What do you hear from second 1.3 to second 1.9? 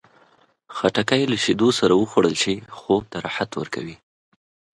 له شیدو